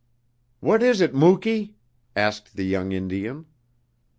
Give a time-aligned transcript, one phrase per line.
[0.61, 1.75] "What is it, Muky?"
[2.15, 3.45] asked the young Indian.